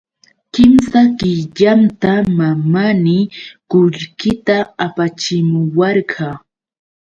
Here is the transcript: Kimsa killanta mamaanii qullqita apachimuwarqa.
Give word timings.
Kimsa 0.53 1.01
killanta 1.19 2.11
mamaanii 2.37 3.23
qullqita 3.69 4.55
apachimuwarqa. 4.85 6.27